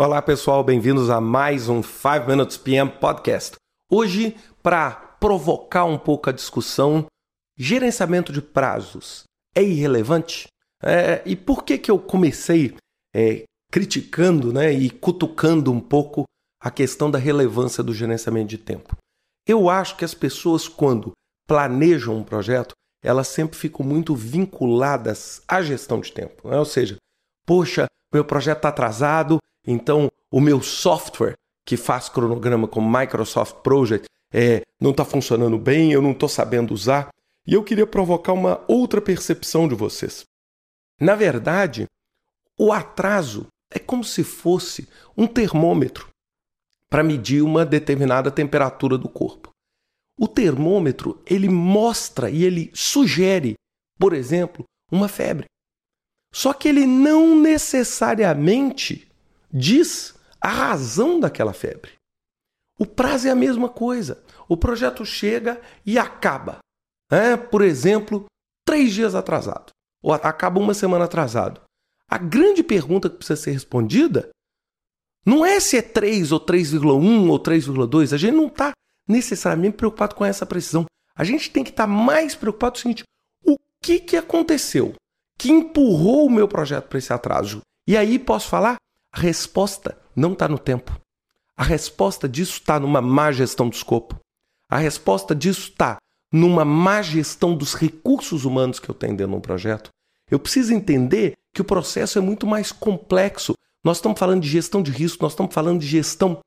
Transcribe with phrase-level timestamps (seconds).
[0.00, 3.56] Olá pessoal, bem-vindos a mais um 5 Minutes PM Podcast.
[3.90, 7.06] Hoje, para provocar um pouco a discussão,
[7.58, 9.24] gerenciamento de prazos
[9.56, 10.46] é irrelevante?
[10.84, 12.76] É, e por que, que eu comecei
[13.12, 13.42] é,
[13.72, 16.22] criticando né, e cutucando um pouco
[16.62, 18.96] a questão da relevância do gerenciamento de tempo?
[19.48, 21.10] Eu acho que as pessoas, quando
[21.48, 22.72] planejam um projeto,
[23.02, 26.48] elas sempre ficam muito vinculadas à gestão de tempo.
[26.48, 26.56] Né?
[26.56, 26.96] Ou seja,
[27.44, 29.40] poxa, meu projeto está atrasado,
[29.70, 35.92] então, o meu software que faz cronograma como Microsoft Project é, não está funcionando bem,
[35.92, 37.10] eu não estou sabendo usar.
[37.46, 40.24] E eu queria provocar uma outra percepção de vocês.
[40.98, 41.86] Na verdade,
[42.58, 46.08] o atraso é como se fosse um termômetro
[46.88, 49.50] para medir uma determinada temperatura do corpo.
[50.18, 53.54] O termômetro, ele mostra e ele sugere,
[53.98, 55.44] por exemplo, uma febre.
[56.32, 59.07] Só que ele não necessariamente
[59.52, 61.92] diz a razão daquela febre.
[62.78, 64.22] O prazo é a mesma coisa.
[64.48, 66.58] O projeto chega e acaba.
[67.10, 68.26] É, por exemplo,
[68.64, 69.70] três dias atrasado.
[70.02, 71.60] Ou acaba uma semana atrasado.
[72.08, 74.30] A grande pergunta que precisa ser respondida
[75.26, 78.14] não é se é 3 ou 3,1 ou 3,2.
[78.14, 78.72] A gente não está
[79.06, 80.86] necessariamente preocupado com essa precisão.
[81.14, 83.02] A gente tem que estar tá mais preocupado com o seguinte:
[83.44, 84.94] o que, que aconteceu
[85.38, 87.60] que empurrou o meu projeto para esse atraso?
[87.86, 88.76] E aí posso falar
[89.18, 90.96] a resposta não está no tempo.
[91.56, 94.16] A resposta disso está numa má gestão do escopo.
[94.70, 95.98] A resposta disso está
[96.32, 99.90] numa má gestão dos recursos humanos que eu tenho dentro de um projeto.
[100.30, 103.54] Eu preciso entender que o processo é muito mais complexo.
[103.84, 106.38] Nós estamos falando de gestão de risco, nós estamos falando de gestão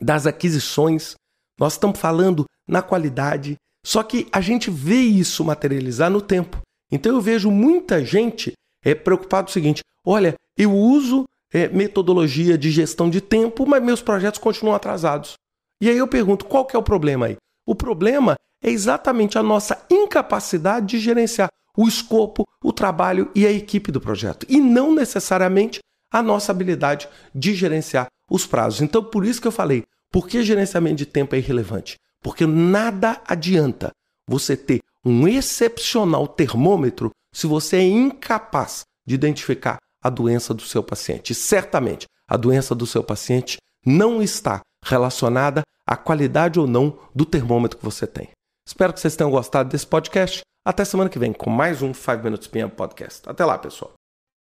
[0.00, 1.14] das aquisições,
[1.60, 3.56] nós estamos falando na qualidade.
[3.84, 6.58] Só que a gente vê isso materializar no tempo.
[6.90, 12.58] Então eu vejo muita gente é preocupado com o seguinte: olha, eu uso é, metodologia
[12.58, 15.34] de gestão de tempo, mas meus projetos continuam atrasados.
[15.80, 17.36] E aí eu pergunto, qual que é o problema aí?
[17.66, 23.52] O problema é exatamente a nossa incapacidade de gerenciar o escopo, o trabalho e a
[23.52, 25.78] equipe do projeto, e não necessariamente
[26.12, 28.80] a nossa habilidade de gerenciar os prazos.
[28.80, 31.96] Então, por isso que eu falei, por que gerenciamento de tempo é irrelevante?
[32.22, 33.92] Porque nada adianta
[34.28, 40.82] você ter um excepcional termômetro se você é incapaz de identificar a doença do seu
[40.82, 41.34] paciente.
[41.34, 47.78] certamente, a doença do seu paciente não está relacionada à qualidade ou não do termômetro
[47.78, 48.28] que você tem.
[48.66, 50.42] Espero que vocês tenham gostado desse podcast.
[50.64, 53.22] Até semana que vem com mais um 5 Minutes PM Podcast.
[53.26, 53.97] Até lá, pessoal.